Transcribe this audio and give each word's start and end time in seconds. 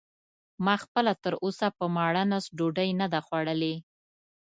ما 0.65 0.75
خپله 0.83 1.11
تراوسه 1.23 1.67
په 1.77 1.85
ماړه 1.95 2.23
نس 2.31 2.45
ډوډۍ 2.57 2.89
نه 3.01 3.07
ده 3.13 3.19
خوړلې. 3.25 3.75